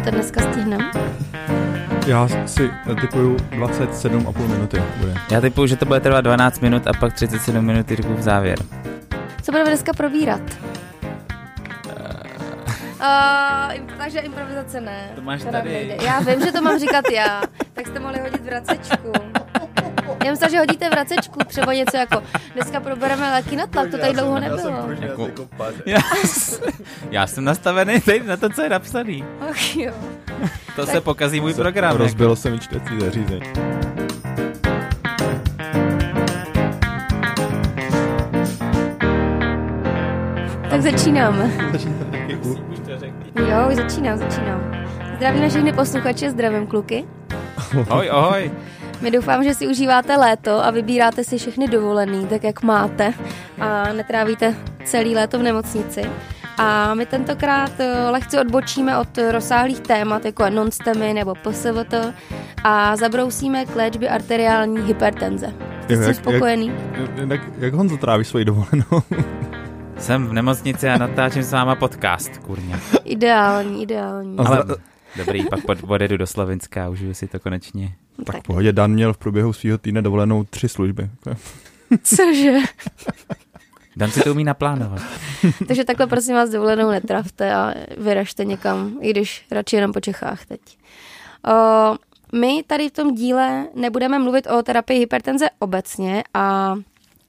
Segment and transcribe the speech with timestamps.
[0.00, 0.90] tak dneska stihneme?
[2.06, 5.14] Já si typuju 27,5 minuty bude.
[5.30, 8.58] Já typuju, že to bude trvat 12 minut a pak 37 minut v závěr.
[9.42, 10.40] Co budeme dneska probírat?
[13.00, 15.10] Uh, takže improvizace ne.
[15.14, 15.72] To máš tady.
[15.72, 15.96] nejde.
[16.04, 17.42] Já vím, že to mám říkat já.
[17.72, 19.12] Tak jste mohli hodit vracečku.
[20.24, 22.22] Já myslím, že hodíte vracečku, třeba něco jako
[22.58, 24.88] dneska probereme léky na tlak, to tady dlouho nebylo.
[25.00, 25.28] Jako-
[25.86, 25.98] Já,
[27.10, 29.24] já jsem nastavený teď na to, co je napsaný.
[29.50, 29.92] Ach jo.
[30.76, 31.90] To se pokazí můj program.
[31.90, 32.02] jako.
[32.02, 33.42] Rozbilo se mi čtecí zařízení.
[40.70, 41.50] Tak začínáme.
[42.28, 43.32] Jako- Už to řekni.
[43.50, 44.60] Jo, už začínám, začínám.
[45.16, 47.04] Zdravím na všechny posluchače, zdravím kluky.
[47.90, 48.50] Ahoj, ahoj.
[49.00, 53.14] My doufám, že si užíváte léto a vybíráte si všechny dovolený, tak jak máte
[53.60, 56.02] a netrávíte celý léto v nemocnici.
[56.58, 61.94] A my tentokrát eh, lehce odbočíme od rozsáhlých témat, jako je non-stemy nebo PSVT
[62.64, 65.54] a zabrousíme k léčbě arteriální hypertenze.
[65.88, 66.72] Tím jak- spokojený?
[67.28, 69.02] Jak, jak Honzo tráví svoji dovolenou?
[69.98, 72.76] Jsem v nemocnici a natáčím s váma podcast, kurně.
[73.04, 74.38] Ideální, ideální.
[74.38, 74.64] Ale
[75.16, 77.92] dobrý, pak pod- odjedu do Slovenska a užiju si to konečně.
[78.24, 81.10] Tak v pohodě, Dan měl v průběhu svého týdne dovolenou tři služby.
[82.02, 82.58] Cože?
[83.96, 85.02] Dan si to umí naplánovat.
[85.68, 90.46] Takže takhle prosím vás dovolenou netravte a vyražte někam, i když radši jenom po Čechách
[90.46, 90.60] teď.
[91.52, 91.96] O,
[92.38, 96.74] my tady v tom díle nebudeme mluvit o terapii hypertenze obecně a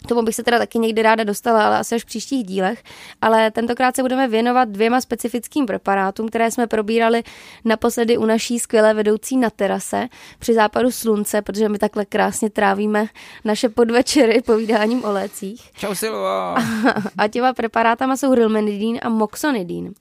[0.08, 2.84] tomu bych se teda taky někdy ráda dostala, ale asi až v příštích dílech.
[3.22, 7.24] Ale tentokrát se budeme věnovat dvěma specifickým preparátům, které jsme probírali
[7.66, 10.08] naposledy u naší skvělé vedoucí na terase
[10.40, 13.08] při západu slunce, protože my takhle krásně trávíme
[13.46, 15.72] naše podvečery povídáním o lécích.
[15.78, 16.56] Čau Silvo.
[17.18, 19.94] A těma preparátama jsou rilmenidin a moxonidin.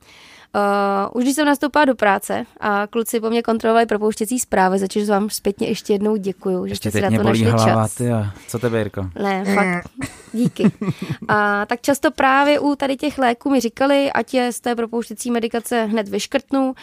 [0.54, 4.88] Uh, už když jsem nastoupila do práce a kluci po mně kontrolovali propouštěcí zprávy, za
[4.88, 7.84] což vám zpětně ještě jednou děkuju, že Ještě jste si na mě to našli hlava,
[7.84, 7.94] čas.
[7.94, 8.04] ty
[8.48, 9.10] Co tebe, Jirko?
[9.22, 9.88] Ne, fakt.
[10.32, 10.72] Díky.
[11.28, 15.30] A tak často právě u tady těch léků mi říkali, ať je z té propouštěcí
[15.30, 16.74] medikace hned vyškrtnu.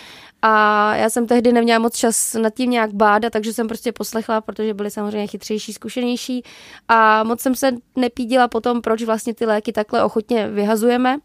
[0.41, 4.41] A já jsem tehdy neměla moc čas nad tím nějak bádat, takže jsem prostě poslechla,
[4.41, 6.43] protože byli samozřejmě chytřejší, zkušenější.
[6.87, 11.17] A moc jsem se nepídila potom, proč vlastně ty léky takhle ochotně vyhazujeme.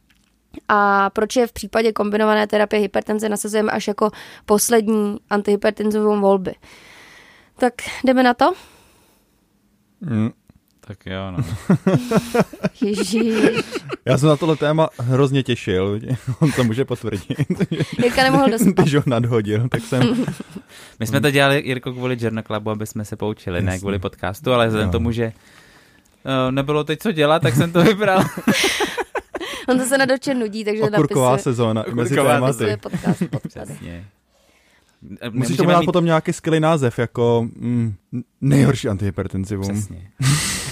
[0.69, 4.11] A proč je v případě kombinované terapie hypertenze nasazujeme až jako
[4.47, 6.55] poslední antihypertenzovou volby.
[7.59, 7.75] Tak
[8.05, 8.53] jdeme na to?
[10.00, 10.31] Mm.
[10.91, 11.39] Tak jo, no.
[12.81, 13.34] Ježíš.
[14.05, 16.00] Já jsem na tohle téma hrozně těšil,
[16.41, 17.39] on to může potvrdit.
[17.99, 18.75] Jirka nemohl dospat.
[18.75, 20.25] Když ho nadhodil, tak jsem...
[21.00, 23.81] My jsme to dělali, Jirko, kvůli Journal Clubu, aby jsme se poučili, ne Jasně.
[23.81, 25.33] kvůli podcastu, ale vzhledem tomu, že
[26.25, 28.25] uh, nebylo teď co dělat, tak jsem to vybral.
[29.71, 32.65] On to se na doče nudí, takže Okurková napisuje, sezóna mezi Okurková tématy.
[33.07, 33.71] napisuje podcast.
[33.71, 34.07] Přesně.
[35.31, 37.95] Musíš tomu dát potom nějaký skvělý název, jako mm,
[38.41, 39.69] nejhorší antihypertenzivum.
[39.69, 40.11] Přesně.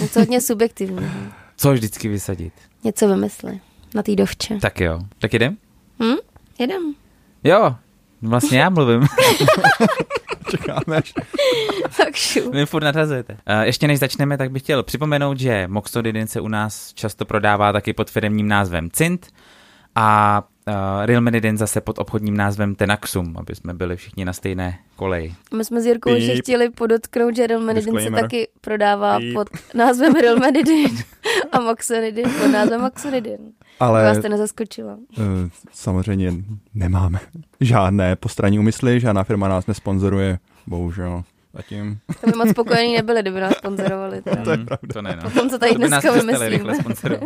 [0.01, 1.11] Něco hodně subjektivního.
[1.57, 2.53] Co vždycky vysadit?
[2.83, 3.59] Něco vymysli.
[3.95, 4.57] Na té dovče.
[4.61, 4.99] Tak jo.
[5.19, 5.57] Tak jdem?
[6.03, 6.15] Hm?
[6.59, 6.93] Jedem.
[7.43, 7.75] Jo.
[8.21, 9.01] Vlastně já mluvím.
[10.49, 11.13] Čekáme až.
[11.97, 12.51] Tak šu.
[12.51, 13.33] Vy furt nadhazujete.
[13.33, 17.73] Uh, ještě než začneme, tak bych chtěl připomenout, že Moxodidin se u nás často prodává
[17.73, 19.27] taky pod firmním názvem Cint
[19.95, 20.73] a uh,
[21.05, 25.35] Rilmenidin zase pod obchodním názvem Tenaxum, aby jsme byli všichni na stejné koleji.
[25.53, 29.33] My jsme s Jirkou ještě chtěli podotknout, že Rilmenidin se taky prodává Píp.
[29.33, 30.97] pod názvem Rilmenidin
[31.51, 33.37] a Moxonidin pod názvem Moxonidin.
[33.79, 34.97] Ale Vás to nezaskočilo.
[35.19, 35.21] eh,
[35.73, 36.33] samozřejmě
[36.73, 37.19] nemáme
[37.61, 41.23] žádné postranní úmysly, žádná firma nás nesponzoruje, bohužel.
[41.53, 41.99] Zatím.
[42.21, 44.21] To by moc spokojení nebyli, kdyby nás sponzorovali.
[44.21, 44.43] Teda.
[44.43, 44.93] To je Mm, pravda.
[44.93, 45.29] To ne, no.
[45.29, 46.73] Po tom, co tady dneska vymyslíme.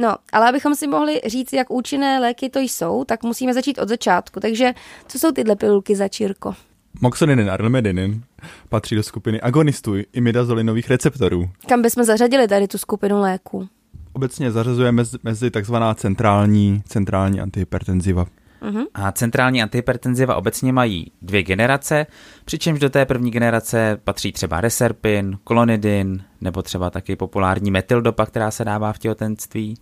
[0.00, 3.88] No, ale abychom si mohli říct, jak účinné léky to jsou, tak musíme začít od
[3.88, 4.40] začátku.
[4.40, 4.72] Takže
[5.08, 6.54] co jsou tyhle pilulky za čírko?
[7.00, 8.22] Moxonidin a rilmedinin
[8.68, 11.50] patří do skupiny agonistů imidazolinových receptorů.
[11.68, 13.68] Kam bychom zařadili tady tu skupinu léků?
[14.16, 18.26] Obecně zařazuje mezi, mezi takzvaná centrální, centrální antihypertenziva.
[18.62, 18.84] Mhm.
[18.94, 22.06] A centrální antihypertenziva obecně mají dvě generace,
[22.44, 28.50] přičemž do té první generace patří třeba reserpin, klonidin, nebo třeba taky populární metyldopa, která
[28.50, 29.74] se dává v těhotenství.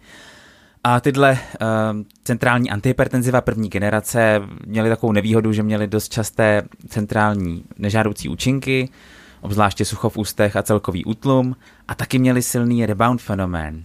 [0.85, 1.39] A tyhle uh,
[2.25, 8.89] centrální antihypertenziva první generace měly takovou nevýhodu, že měly dost časté centrální nežádoucí účinky,
[9.41, 11.57] obzvláště sucho v ústech a celkový útlum,
[11.89, 13.85] a taky měly silný rebound fenomén.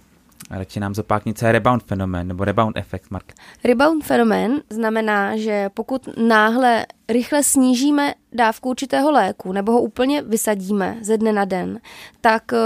[0.52, 3.34] Radši nám zopákni, co je rebound fenomén, nebo rebound efekt, Mark.
[3.64, 10.98] Rebound fenomén znamená, že pokud náhle rychle snížíme dávku určitého léku nebo ho úplně vysadíme
[11.02, 11.80] ze dne na den,
[12.22, 12.58] tak eh,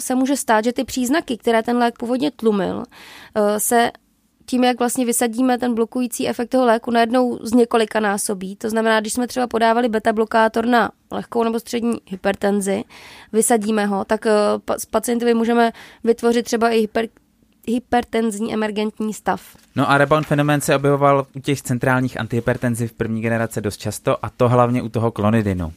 [0.00, 2.82] se může stát, že ty příznaky, které ten lék původně tlumil,
[3.34, 3.90] eh, se
[4.46, 8.56] tím, jak vlastně vysadíme ten blokující efekt toho léku, najednou z několika násobí.
[8.56, 12.84] To znamená, když jsme třeba podávali beta blokátor na lehkou nebo střední hypertenzi,
[13.32, 14.32] vysadíme ho, tak eh,
[14.78, 15.72] s pacientovi můžeme
[16.04, 17.08] vytvořit třeba i hyper,
[17.68, 19.56] hypertenzní emergentní stav.
[19.76, 24.30] No a rebound fenomén se objevoval u těch centrálních antihypertenziv první generace dost často a
[24.30, 25.72] to hlavně u toho klonidinu.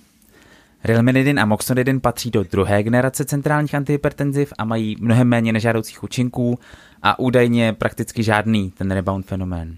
[0.84, 6.60] Rilmenidin a moxonidin patří do druhé generace centrálních antihypertenziv a mají mnohem méně nežádoucích účinků
[7.04, 9.78] a údajně prakticky žádný ten rebound fenomén.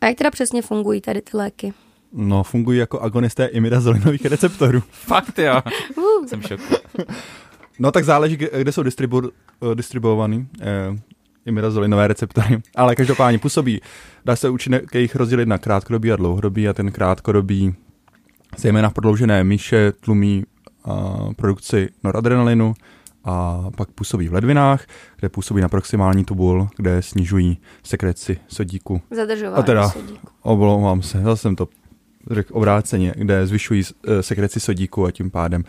[0.00, 1.72] A jak teda přesně fungují tady ty léky?
[2.12, 4.82] No, fungují jako agonisté imidazolinových receptorů.
[4.90, 5.62] Fakt jo,
[5.96, 6.26] uh.
[6.26, 6.74] jsem šoku.
[7.78, 9.30] No tak záleží, kde jsou distribu-
[9.62, 10.66] eh, distribuovaný eh,
[11.46, 13.80] imidazolinové receptory, ale každopádně působí.
[14.24, 17.74] Dá se účinek jejich rozdělit na krátkodobý a dlouhodobý a ten krátkodobý
[18.56, 20.44] zejména v prodloužené míše tlumí
[20.86, 22.74] uh, produkci noradrenalinu
[23.24, 24.86] a pak působí v ledvinách,
[25.18, 29.02] kde působí na proximální tubul, kde snižují sekreci sodíku.
[29.10, 30.28] Zadržování a teda, sodíku.
[30.42, 31.68] Omlouvám se, zase jsem to
[32.30, 33.82] řekl obráceně, kde zvyšují
[34.20, 35.64] sekreci sodíku a tím pádem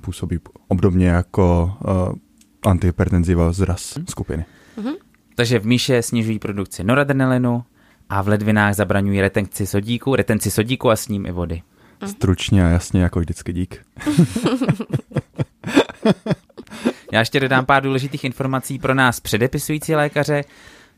[0.00, 2.14] působí obdobně jako uh,
[2.66, 4.06] antihypertenziva z RAS hmm.
[4.06, 4.44] skupiny.
[4.78, 4.94] Mm-hmm.
[5.34, 7.64] Takže v míše snižují produkci noradrenalinu
[8.08, 11.62] a v ledvinách zabraňují retenci sodíku, retenci sodíku a s ním i vody.
[12.06, 13.84] Stručně a jasně, jako vždycky dík.
[17.12, 20.44] Já ještě dodám pár důležitých informací pro nás předepisující lékaře.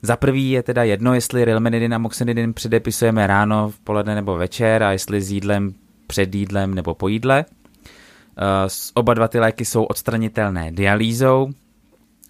[0.03, 4.83] Za prvý je teda jedno, jestli rilmenidin a moxonidin předepisujeme ráno, v poledne nebo večer
[4.83, 5.75] a jestli s jídlem
[6.07, 7.45] před jídlem nebo po jídle.
[8.39, 11.51] Eh, oba dva ty léky jsou odstranitelné dialýzou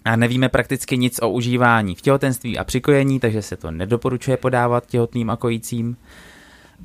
[0.05, 4.85] a nevíme prakticky nic o užívání v těhotenství a přikojení, takže se to nedoporučuje podávat
[4.85, 5.97] těhotným a kojícím.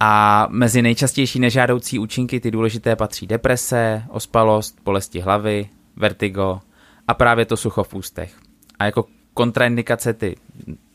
[0.01, 6.61] A mezi nejčastější nežádoucí účinky ty důležité patří deprese, ospalost, bolesti hlavy, vertigo
[7.09, 8.35] a právě to sucho v ústech.
[8.79, 9.05] A jako
[9.35, 10.37] kontraindikace ty,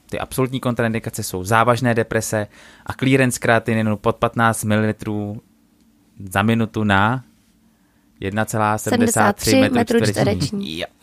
[0.09, 2.47] ty absolutní kontraindikace jsou závažné deprese
[2.85, 4.93] a clearance kreatininu pod 15 ml
[6.29, 7.23] za minutu na
[8.23, 10.83] 1,73 m čtvereční.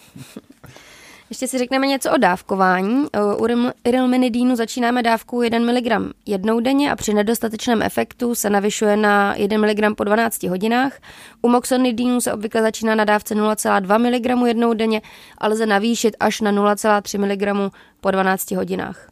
[1.31, 3.07] Ještě si řekneme něco o dávkování.
[3.39, 3.47] U
[3.85, 9.59] irilmenidínu začínáme dávku 1 mg jednou denně a při nedostatečném efektu se navyšuje na 1
[9.59, 10.99] mg po 12 hodinách.
[11.43, 15.03] U moxonidínu se obvykle začíná na dávce 0,2 mg jednou denně,
[15.39, 19.11] ale lze navýšit až na 0,3 mg po 12 hodinách.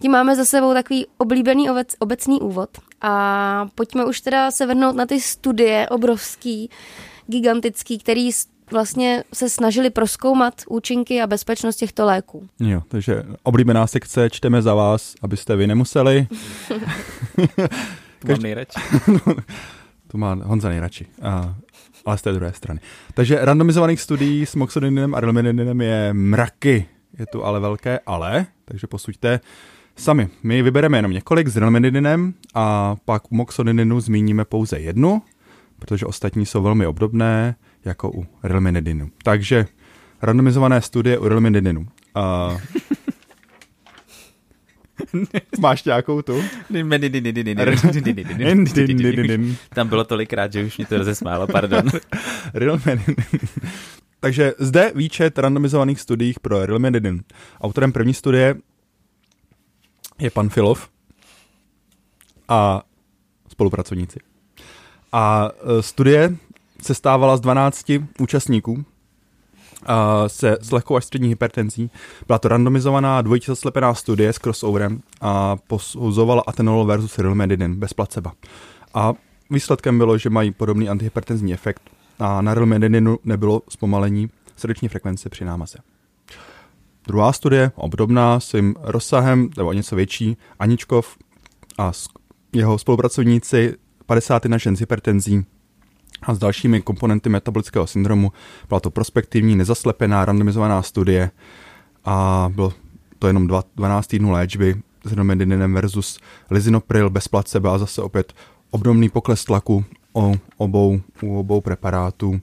[0.00, 2.70] Tím máme za sebou takový oblíbený obec, obecný úvod
[3.00, 6.70] a pojďme už teda se vrhnout na ty studie obrovský,
[7.28, 8.30] gigantický, který
[8.70, 12.48] vlastně se snažili proskoumat účinky a bezpečnost těchto léků.
[12.60, 16.26] Jo, takže oblíbená sekce čteme za vás, abyste vy nemuseli.
[18.18, 18.80] to mám nejradši.
[20.08, 21.06] to má Honza nejradši.
[21.22, 21.54] A,
[22.06, 22.80] ale z té druhé strany.
[23.14, 26.86] Takže randomizovaných studií s moxonidinem a rilmenidinem je mraky.
[27.18, 29.40] Je tu ale velké ale, takže posuďte
[29.96, 30.28] sami.
[30.42, 35.22] My vybereme jenom několik s rilmenidinem a pak u moxonidinu zmíníme pouze jednu,
[35.78, 39.10] protože ostatní jsou velmi obdobné jako u rilmenidinu.
[39.22, 39.66] Takže
[40.22, 41.86] randomizované studie u rilmenidinu.
[42.16, 42.60] Uh,
[45.60, 46.42] Máš nějakou tu?
[49.68, 51.82] Tam bylo tolikrát, že už mě to rozesmálo, pardon.
[54.20, 57.22] Takže zde výčet randomizovaných studií pro rilmenidin.
[57.60, 58.54] Autorem první studie
[60.18, 60.88] je pan Filov
[62.48, 62.82] a
[63.48, 64.18] spolupracovníci.
[65.12, 65.50] A
[65.80, 66.36] studie
[66.82, 68.84] se stávala z 12 účastníků
[70.26, 71.90] se s lehkou až střední hypertenzí.
[72.26, 73.52] Byla to randomizovaná dvojitě
[73.92, 78.30] studie s crossoverem a posuzovala atenolol versus rilmedinin bez placebo.
[78.94, 79.14] A
[79.50, 81.82] výsledkem bylo, že mají podobný antihypertenzní efekt
[82.18, 85.78] a na rilmedininu nebylo zpomalení srdeční frekvence při námaze.
[87.06, 91.16] Druhá studie, obdobná, svým rozsahem, nebo něco větší, Aničkov
[91.78, 91.92] a
[92.52, 93.74] jeho spolupracovníci
[94.08, 95.44] 51 žen s hypertenzí
[96.22, 98.32] a s dalšími komponenty metabolického syndromu.
[98.68, 101.30] Byla to prospektivní, nezaslepená, randomizovaná studie
[102.04, 102.72] a bylo
[103.18, 106.18] to jenom 12 týdnů léčby s romedininem versus
[106.50, 108.32] lizinopril bez placebo a zase opět
[108.70, 112.40] obdobný pokles tlaku o obou, u obou preparátů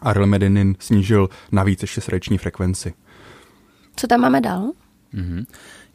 [0.00, 2.94] a rilmedinin snížil navíc ještě srdeční frekvenci.
[3.96, 4.72] Co tam máme dál?
[5.14, 5.46] Mm-hmm.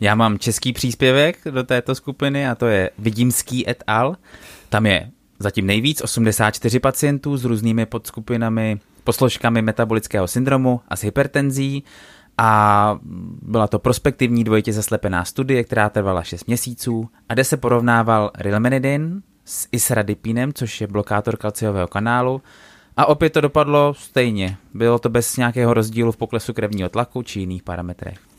[0.02, 4.16] Já mám český příspěvek do této skupiny a to je Vidímský et al.
[4.70, 11.84] Tam je zatím nejvíc 84 pacientů s různými podskupinami, posložkami metabolického syndromu a s hypertenzí
[12.38, 13.00] a
[13.42, 19.22] byla to prospektivní dvojitě zaslepená studie, která trvala 6 měsíců a kde se porovnával rilmenidin
[19.46, 22.42] s isradipinem, což je blokátor kalciového kanálu
[22.98, 24.58] a opět to dopadlo stejně.
[24.74, 28.35] Bylo to bez nějakého rozdílu v poklesu krevního tlaku či jiných parametrech.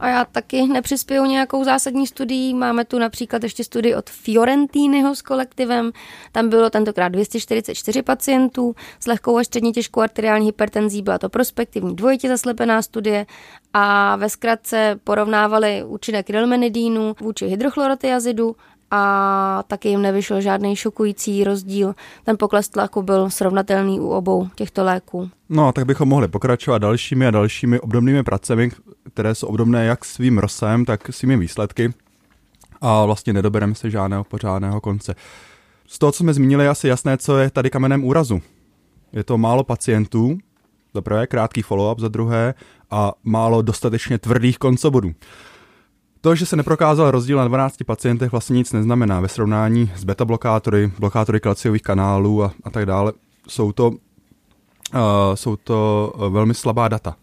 [0.00, 2.54] A já taky nepřispěju nějakou zásadní studií.
[2.54, 5.92] Máme tu například ještě studii od Fiorentiniho s kolektivem.
[6.32, 11.02] Tam bylo tentokrát 244 pacientů s lehkou až středně těžkou arteriální hypertenzí.
[11.02, 13.26] Byla to prospektivní dvojitě zaslepená studie
[13.72, 18.56] a ve zkratce porovnávali účinek rilmenidínu vůči hydrochlorotiazidu
[18.94, 21.94] a taky jim nevyšel žádný šokující rozdíl.
[22.24, 25.30] Ten pokles tlaku byl srovnatelný u obou těchto léků.
[25.48, 28.70] No a tak bychom mohli pokračovat dalšími a dalšími obdobnými pracemi,
[29.10, 31.94] které jsou obdobné jak svým rozsahem, tak svými výsledky
[32.80, 35.14] a vlastně nedobereme se žádného pořádného konce.
[35.86, 38.42] Z toho, co jsme zmínili, je asi jasné, co je tady kamenem úrazu.
[39.12, 40.38] Je to málo pacientů,
[40.94, 42.54] za prvé krátký follow-up, za druhé
[42.90, 45.12] a málo dostatečně tvrdých koncobodů.
[46.20, 49.20] To, že se neprokázal rozdíl na 12 pacientech, vlastně nic neznamená.
[49.20, 53.12] Ve srovnání s beta blokátory, blokátory kalciových kanálů a, a tak dále,
[53.48, 53.96] jsou to, uh,
[55.34, 57.16] jsou to velmi slabá data.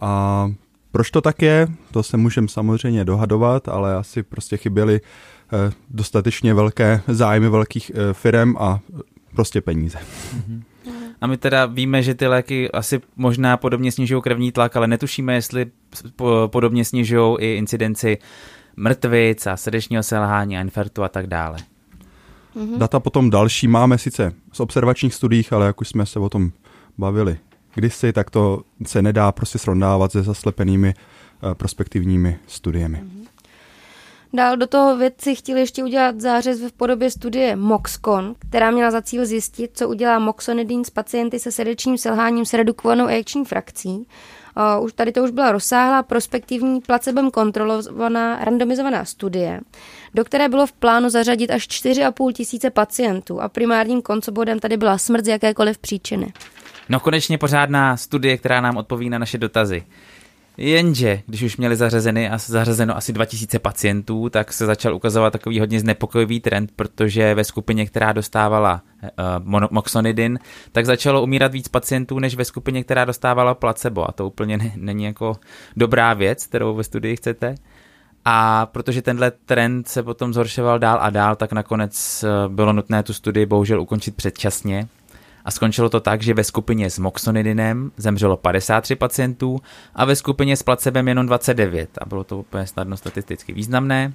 [0.00, 0.50] A
[0.94, 6.54] proč to tak je, to se můžeme samozřejmě dohadovat, ale asi prostě chyběly uh, dostatečně
[6.54, 8.80] velké zájmy velkých uh, firm a
[9.34, 9.98] prostě peníze.
[9.98, 10.62] Mm-hmm.
[11.20, 15.34] A my teda víme, že ty léky asi možná podobně snižují krevní tlak, ale netušíme,
[15.34, 15.66] jestli
[16.46, 18.18] podobně snižují i incidenci
[18.76, 21.58] mrtvic a srdečního selhání a infarktu a tak dále.
[22.56, 22.78] Mm-hmm.
[22.78, 26.50] Data potom další máme sice z observačních studiích, ale jak už jsme se o tom
[26.98, 27.38] bavili
[27.74, 30.94] kdysi, tak to se nedá prostě srovnávat se zaslepenými
[31.42, 32.98] uh, prospektivními studiemi.
[32.98, 33.24] Mm-hmm.
[34.34, 39.02] Dál do toho vědci chtěli ještě udělat zářez v podobě studie MOXCON, která měla za
[39.02, 44.06] cíl zjistit, co udělá moxonidin s pacienty se srdečním selháním s redukovanou ejekční frakcí.
[44.80, 49.60] Už tady to už byla rozsáhlá prospektivní placebem kontrolovaná randomizovaná studie,
[50.14, 54.98] do které bylo v plánu zařadit až 4,5 tisíce pacientů a primárním koncobodem tady byla
[54.98, 56.32] smrt z jakékoliv příčiny.
[56.88, 59.82] No konečně pořádná studie, která nám odpoví na naše dotazy.
[60.56, 65.80] Jenže, když už měli zařazeny, zařazeno asi 2000 pacientů, tak se začal ukazovat takový hodně
[65.80, 68.82] znepokojivý trend, protože ve skupině, která dostávala
[69.48, 70.38] uh, moxonidin,
[70.72, 74.08] tak začalo umírat víc pacientů, než ve skupině, která dostávala placebo.
[74.08, 75.36] A to úplně ne, není jako
[75.76, 77.54] dobrá věc, kterou ve studii chcete.
[78.24, 83.02] A protože tenhle trend se potom zhoršoval dál a dál, tak nakonec eh, bylo nutné
[83.02, 84.88] tu studii bohužel ukončit předčasně
[85.44, 89.60] a skončilo to tak, že ve skupině s moxonidinem zemřelo 53 pacientů
[89.94, 94.12] a ve skupině s placebem jenom 29 a bylo to úplně snadno statisticky významné.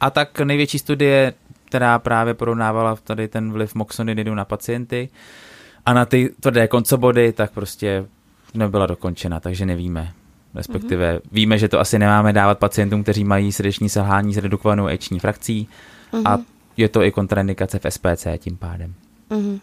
[0.00, 5.08] A tak největší studie, která právě porovnávala tady ten vliv moxonidinu na pacienty
[5.86, 8.06] a na ty tvrdé koncobody, tak prostě
[8.54, 10.12] nebyla dokončena, takže nevíme.
[10.54, 11.28] Respektive mm-hmm.
[11.32, 15.68] víme, že to asi nemáme dávat pacientům, kteří mají srdeční selhání s redukovanou eční frakcí
[16.12, 16.22] mm-hmm.
[16.24, 16.44] a mhm.
[16.76, 18.94] je to i kontraindikace v SPC tím pádem.
[19.30, 19.60] Mm-hmm.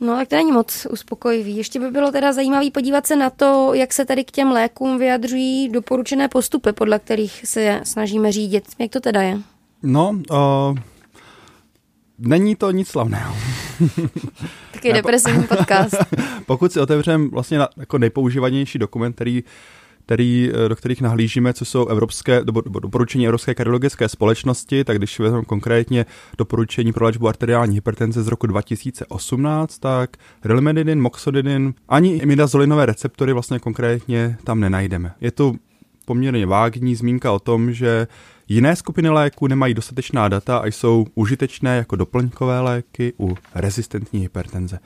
[0.00, 1.56] No tak to není moc uspokojivý.
[1.56, 4.98] Ještě by bylo teda zajímavé podívat se na to, jak se tady k těm lékům
[4.98, 8.64] vyjadřují doporučené postupy, podle kterých se snažíme řídit.
[8.78, 9.38] Jak to teda je?
[9.82, 10.78] No, uh,
[12.18, 13.34] není to nic slavného.
[14.72, 15.96] Taky depresivní podcast.
[16.46, 19.44] Pokud si otevřeme vlastně na, jako nejpoužívanější dokument, který
[20.06, 24.98] který, eh, do kterých nahlížíme, co jsou evropské, do, do, doporučení Evropské kardiologické společnosti, tak
[24.98, 26.06] když vezmeme konkrétně
[26.38, 33.58] doporučení pro léčbu arteriální hypertenze z roku 2018, tak rilmedinin, moxodinin, ani imidazolinové receptory vlastně
[33.58, 35.14] konkrétně tam nenajdeme.
[35.20, 35.54] Je to
[36.04, 38.06] poměrně vágní zmínka o tom, že
[38.48, 44.78] jiné skupiny léků nemají dostatečná data a jsou užitečné jako doplňkové léky u rezistentní hypertenze.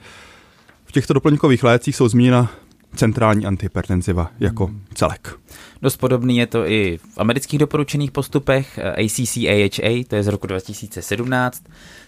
[0.85, 2.51] V těchto doplňkových lécích jsou zmíněna
[2.95, 4.81] centrální antihypertenziva jako hmm.
[4.93, 5.35] celek.
[5.81, 11.63] Dost podobný je to i v amerických doporučených postupech ACC-AHA, to je z roku 2017.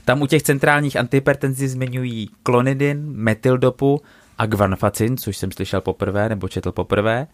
[0.06, 4.02] Tam u těch centrálních antihypertenziv zmiňují klonidin, metyldopu
[4.38, 7.28] a guanfacin, což jsem slyšel poprvé nebo četl poprvé,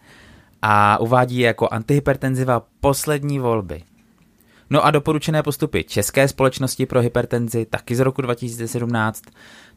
[0.62, 3.82] a uvádí je jako antihypertenziva poslední volby.
[4.70, 9.22] No a doporučené postupy České společnosti pro hypertenzi, taky z roku 2017,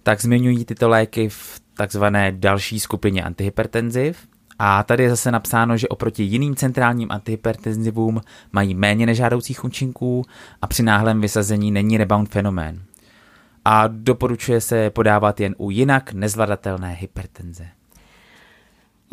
[0.04, 4.28] tak zmiňují tyto léky v takzvané další skupině antihypertenziv.
[4.60, 8.22] A tady je zase napsáno, že oproti jiným centrálním antihypertenzivům
[8.52, 10.26] mají méně nežádoucích účinků
[10.62, 12.84] a při náhlém vysazení není rebound fenomén.
[13.66, 17.68] A doporučuje se podávat jen u jinak nezvladatelné hypertenze.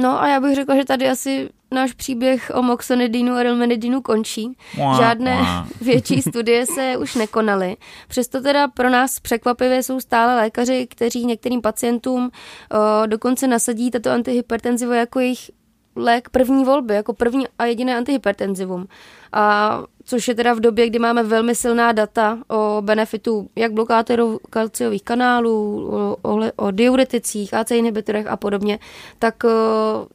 [0.01, 4.57] No a já bych řekla, že tady asi náš příběh o moxonidinu a rilmenidinu končí.
[4.75, 5.41] Žádné
[5.81, 7.77] větší studie se už nekonaly.
[8.09, 14.11] Přesto teda pro nás překvapivě jsou stále lékaři, kteří některým pacientům uh, dokonce nasadí tato
[14.11, 15.51] antihypertenzivo jako jejich
[15.97, 18.87] lék první volby, jako první a jediné antihypertenzivum.
[19.33, 19.79] A
[20.11, 25.03] což je teda v době, kdy máme velmi silná data o benefitu jak blokátorů kalciových
[25.03, 28.79] kanálů, o, o, o diureticích, AC inhibitorech a podobně,
[29.19, 29.51] tak uh,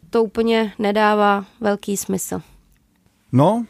[0.10, 2.42] to úplně nedává velký smysl.
[3.32, 3.66] No,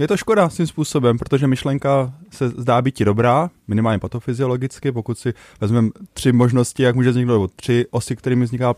[0.00, 5.34] je to škoda svým způsobem, protože myšlenka se zdá být dobrá, minimálně patofyziologicky, pokud si
[5.60, 8.74] vezmeme tři možnosti, jak může vzniknout, nebo tři osy, kterými vzniká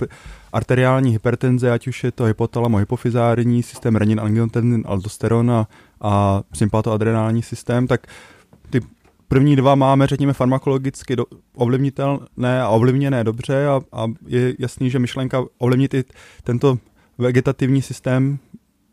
[0.53, 5.67] arteriální hypertenze, ať už je to hypotalamo, hypofizární systém, renin, angiotensin, aldosteron a,
[6.03, 8.07] a sympatoadrenální systém, tak
[8.71, 8.81] ty
[9.29, 11.25] první dva máme, řekněme, farmakologicky do,
[11.57, 16.05] ovlivnitelné a ovlivněné dobře a, a je jasný, že myšlenka ovlivnit i
[16.45, 16.79] tento
[17.19, 18.39] vegetativní systém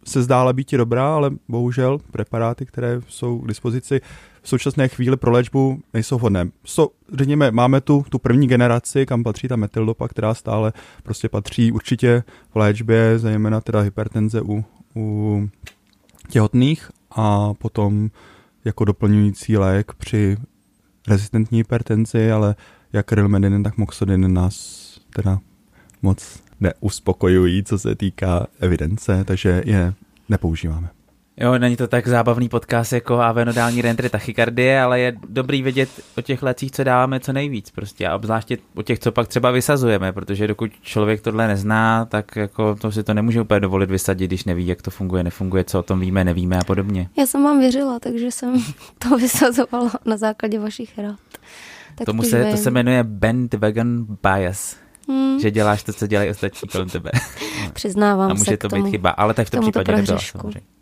[0.06, 4.02] se zdála být dobrá, ale bohužel preparáty, které jsou k dispozici
[4.42, 6.50] v současné chvíli pro léčbu nejsou vhodné.
[6.66, 10.74] So, řekněme, máme tu, tu první generaci, kam patří ta metyldopa, která stále
[11.04, 12.24] prostě patří určitě
[12.54, 15.50] v léčbě, zejména teda hypertenze u, u
[16.30, 18.10] těhotných a potom
[18.66, 20.38] jako doplňující lék při
[21.08, 22.56] rezistentní hypertenzi, ale
[22.94, 24.80] jak rilmedin, tak moxodin nás
[25.16, 25.40] teda
[26.02, 29.94] moc neuspokojují, co se týká evidence, takže je
[30.30, 30.90] nepoužíváme.
[31.42, 36.22] Jo, není to tak zábavný podcast jako avenodální rentry tachykardie, ale je dobrý vědět o
[36.22, 40.14] těch lecích, co dáváme co nejvíc prostě a obzvláště o těch, co pak třeba vysazujeme,
[40.14, 44.44] protože dokud člověk tohle nezná, tak jako to si to nemůže úplně dovolit vysadit, když
[44.44, 47.10] neví, jak to funguje, nefunguje, co o tom víme, nevíme a podobně.
[47.18, 48.64] Já jsem vám věřila, takže jsem
[49.00, 51.20] to vysazovala na základě vašich rád.
[51.96, 54.78] Tak Tomu se, to se jmenuje bandwagon bias.
[55.10, 55.40] Hmm.
[55.40, 57.12] Že děláš to, co dělají ostatní kolem tebe.
[57.74, 60.79] Přiznávám A může se to tomu, být chyba, ale tak v tom případě nebyla samozřejmě.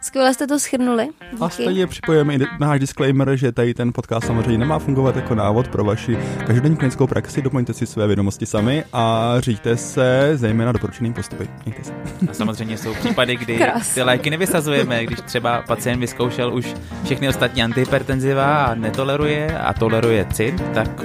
[0.00, 1.08] Skvěle jste to schrnuli.
[1.40, 5.68] A stejně připojujeme i náš disclaimer, že tady ten podcast samozřejmě nemá fungovat jako návod
[5.68, 7.42] pro vaši každodenní klinickou praxi.
[7.42, 11.48] Doplňte si své vědomosti sami a říďte se zejména doporučeným postupy.
[11.66, 11.92] Mějte se.
[12.30, 13.94] A samozřejmě jsou případy, kdy Krás.
[13.94, 16.74] ty léky nevysazujeme, když třeba pacient vyzkoušel už
[17.04, 21.02] všechny ostatní antihypertenziva a netoleruje a toleruje cint, tak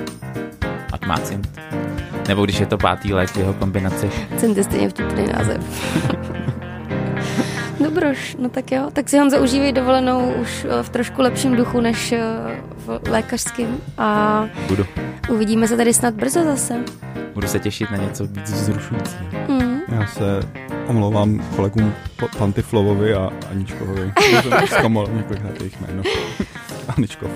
[0.94, 1.60] ať má cint.
[2.28, 4.10] Nebo když je to pátý lék v jeho kombinaci.
[4.38, 5.58] Cint je stejně vtipný název.
[7.84, 8.90] Dobroš, no tak jo.
[8.94, 12.22] Tak si Honzo užívej dovolenou už eh, v trošku lepším duchu než eh,
[12.78, 14.86] v lékařském a Budu.
[15.30, 16.74] uvidíme se tady snad brzo zase.
[17.34, 19.26] Budu se těšit na něco víc vzrušujícího.
[19.48, 19.80] Mm.
[19.88, 20.40] Já se
[20.88, 21.94] omlouvám kolegům
[22.38, 24.12] Pantiflovovi a Aničkovovi.
[24.42, 26.04] jsem zkomal několikrát jejich jméno.
[26.98, 27.30] Aničkov.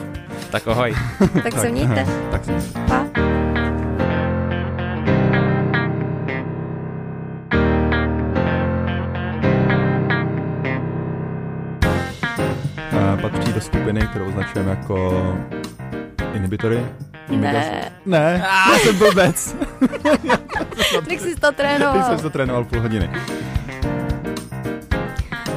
[0.51, 0.95] Tak ahoj.
[1.43, 2.05] tak se mějte.
[2.31, 2.79] Tak se mějte.
[2.87, 3.04] Pa.
[13.55, 15.37] Do skupiny, kterou označujeme jako
[16.33, 16.85] inhibitory.
[17.29, 17.91] Ne.
[18.05, 19.55] Ne, já jsem blbec.
[21.07, 21.93] Teď jsi to trénoval.
[21.93, 23.09] Teď jsem to trénoval půl hodiny.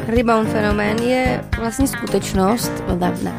[0.07, 3.33] Rebound fenomén je vlastně skutečnost, no ne, ne.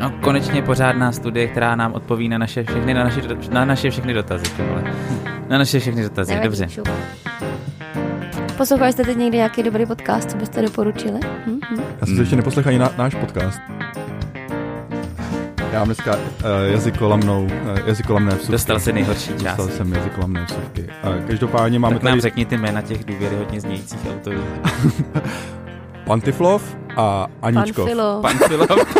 [0.00, 4.14] No, konečně pořádná studie, která nám odpoví na naše všechny, na naše, na naše všechny
[4.14, 4.44] dotazy.
[4.56, 4.94] Tyhle.
[5.48, 6.68] Na naše všechny dotazy, Nevadí, dobře.
[6.68, 6.88] Šup.
[8.58, 11.20] Poslouchali jste teď někdy nějaký dobrý podcast, co byste doporučili?
[11.46, 11.60] Hm?
[11.70, 11.82] Hm?
[12.00, 12.20] Já jsem hmm.
[12.20, 13.60] ještě neposlechal ani na, náš podcast.
[15.72, 16.22] Já mám dneska uh,
[16.70, 17.50] jazykolamnou, uh,
[17.86, 18.52] jazykolamné vsuvky.
[18.52, 19.56] Dostal jsi nejhorší část.
[19.56, 20.82] Dostal jsem jazykolamné vsuvky.
[20.82, 22.10] Uh, každopádně máme tak tady...
[22.10, 24.44] nám řekni ty jména těch důvěryhodně znějících autorů.
[26.04, 27.84] Pantiflov a Aničkov.
[27.84, 28.22] Panfilo.
[28.22, 28.96] Panfilov.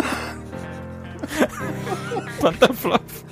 [2.41, 3.28] Pantaflov.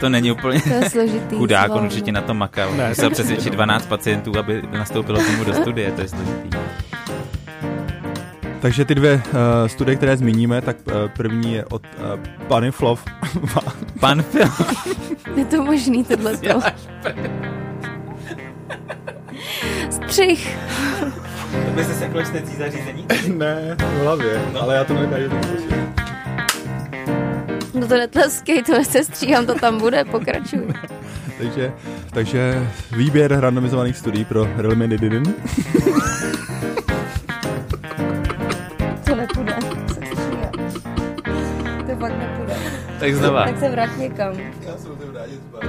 [0.00, 1.36] To není úplně to je složitý.
[1.36, 2.74] Chudák, on určitě na to makal.
[2.74, 2.88] Ne.
[2.88, 6.50] Musel přesvědčit 12 pacientů, aby nastoupilo tomu do studie, to je složitý.
[8.60, 9.20] Takže ty dvě uh,
[9.66, 13.04] studie, které zmíníme, tak uh, první je od uh, Paniflov.
[14.00, 14.86] Panfilov.
[15.36, 16.36] je to možný tohle
[19.90, 20.58] Střih.
[21.50, 23.06] To by se čtecí zařízení?
[23.34, 24.62] ne, v hlavě, no.
[24.62, 25.30] ale já to nedokážu
[27.82, 30.66] No to netleskej, to se stříhám, to tam bude, pokračuj.
[31.38, 31.72] takže,
[32.10, 35.22] takže výběr randomizovaných studií pro Relmididin.
[39.04, 39.54] to nepůjde,
[39.94, 40.00] se
[41.86, 42.56] To fakt nepůjde.
[43.00, 43.44] Tak znova.
[43.44, 44.32] Tak se vrát někam.
[44.38, 45.64] Já se musím vrátit spát.